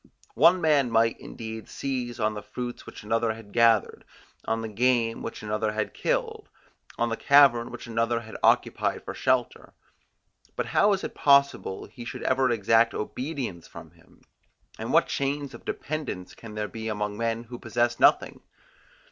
[0.33, 4.03] One man might, indeed, seize on the fruits which another had gathered,
[4.45, 6.49] on the game which another had killed,
[6.97, 9.73] on the cavern which another had occupied for shelter;
[10.55, 14.23] but how is it possible he should ever exact obedience from him,
[14.79, 18.41] and what chains of dependence can there be among men who possess nothing?